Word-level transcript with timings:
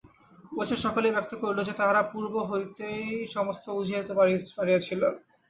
অবশেষে 0.51 0.83
সকলেই 0.85 1.15
ব্যক্ত 1.15 1.31
করিল 1.41 1.59
যে 1.63 1.73
তাহারা 1.79 2.01
পূর্ব 2.11 2.33
হইতেই 2.49 3.03
সমস্ত 3.35 3.65
বুঝিতে 3.75 4.13
পারিয়াছিল। 4.57 5.01